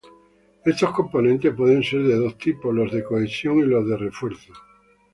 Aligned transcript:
Estos 0.65 0.93
componentes 0.93 1.53
pueden 1.53 1.83
ser 1.83 2.01
de 2.01 2.15
dos 2.15 2.35
tipos: 2.39 2.73
los 2.73 2.91
de 2.91 3.03
"cohesión" 3.03 3.59
y 3.59 3.67
los 3.67 3.87
de 3.87 3.97
"refuerzo". 3.97 4.51